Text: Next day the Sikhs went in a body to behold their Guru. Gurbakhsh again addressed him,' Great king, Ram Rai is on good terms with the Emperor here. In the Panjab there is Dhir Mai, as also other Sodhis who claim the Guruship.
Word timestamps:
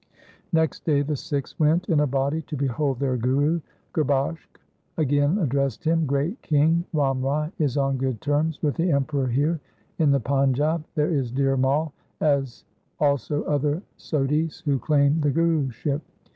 Next 0.51 0.83
day 0.83 1.03
the 1.03 1.15
Sikhs 1.15 1.59
went 1.59 1.87
in 1.87 1.99
a 1.99 2.07
body 2.07 2.41
to 2.47 2.57
behold 2.57 2.97
their 2.97 3.15
Guru. 3.17 3.61
Gurbakhsh 3.93 4.47
again 4.97 5.37
addressed 5.37 5.83
him,' 5.83 6.05
Great 6.07 6.41
king, 6.41 6.83
Ram 6.91 7.21
Rai 7.21 7.51
is 7.59 7.77
on 7.77 7.97
good 7.97 8.19
terms 8.19 8.59
with 8.63 8.73
the 8.77 8.91
Emperor 8.91 9.27
here. 9.27 9.59
In 9.99 10.09
the 10.09 10.19
Panjab 10.19 10.83
there 10.95 11.11
is 11.11 11.31
Dhir 11.31 11.55
Mai, 11.55 11.89
as 12.19 12.63
also 12.99 13.43
other 13.43 13.79
Sodhis 13.99 14.63
who 14.63 14.79
claim 14.79 15.21
the 15.21 15.29
Guruship. 15.29 16.01